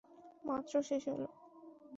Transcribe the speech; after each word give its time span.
মাত্র 0.43 0.73
শেষ 0.83 1.03
হলো? 1.07 1.27